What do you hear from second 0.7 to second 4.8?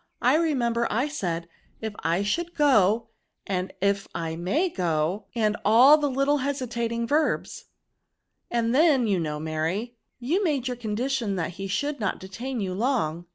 I said, if I should go, and if I may